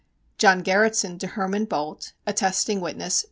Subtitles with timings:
[0.39, 3.19] JOHN GARRETSON to BROWNE, HERMAN BOLTE attesting witness.